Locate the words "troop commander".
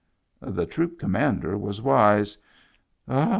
0.65-1.55